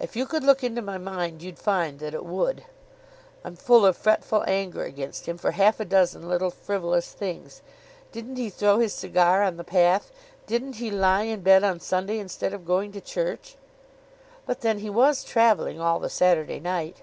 [0.00, 2.64] "If you could look into my mind you'd find that it would.
[3.44, 7.60] I'm full of fretful anger against him for half a dozen little frivolous things.
[8.12, 10.10] Didn't he throw his cigar on the path?
[10.46, 13.56] Didn't he lie in bed on Sunday instead of going to church?"
[14.46, 17.02] "But then he was travelling all the Saturday night."